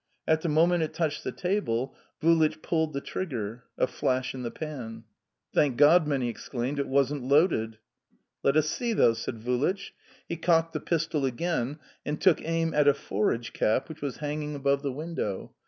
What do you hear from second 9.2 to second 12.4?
Vulich. He cocked the pistol again, and